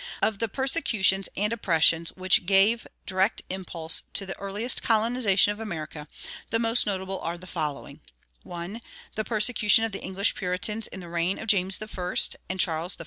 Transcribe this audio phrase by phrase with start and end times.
[0.19, 6.07] Of the persecutions and oppressions which gave direct impulse to the earliest colonization of America,
[6.49, 7.99] the most notable are the following:
[8.41, 8.81] (1)
[9.13, 12.15] the persecution of the English Puritans in the reigns of James I.
[12.49, 12.99] and Charles I.